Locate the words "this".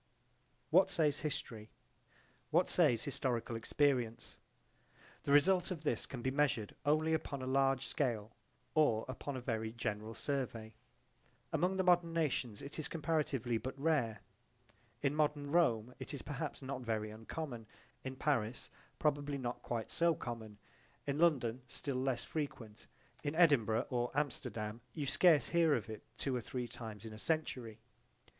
5.83-6.07